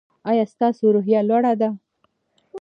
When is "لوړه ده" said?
1.29-1.69